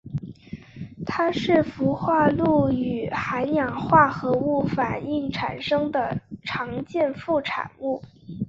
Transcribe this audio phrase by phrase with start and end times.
[1.05, 8.01] 它是氟化氯与含氧化合物反应产生的常见副产物。